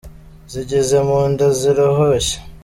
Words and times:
Zigeze 0.51 0.97
mu 1.07 1.19
nda 1.31 1.47
zirohoshya. 1.59 2.37